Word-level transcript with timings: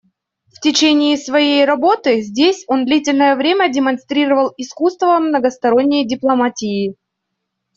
В 0.47 0.59
течение 0.61 1.15
своей 1.15 1.63
работы 1.63 2.21
здесь 2.21 2.65
он 2.67 2.85
длительное 2.85 3.35
время 3.35 3.69
демонстрировал 3.71 4.51
искусство 4.57 5.19
многосторонней 5.19 6.07
дипломатии. 6.07 6.95